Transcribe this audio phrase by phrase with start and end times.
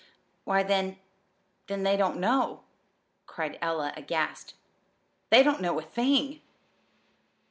[0.45, 0.97] "Why, then
[1.67, 2.63] then they don't know,"
[3.27, 4.55] cried Ella, aghast.
[5.29, 6.41] "They don't know a thing!"